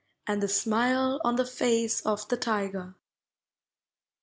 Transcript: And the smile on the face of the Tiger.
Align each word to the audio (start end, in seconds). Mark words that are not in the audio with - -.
And 0.25 0.41
the 0.41 0.47
smile 0.47 1.21
on 1.23 1.35
the 1.35 1.45
face 1.45 2.01
of 2.07 2.27
the 2.27 2.35
Tiger. 2.35 2.95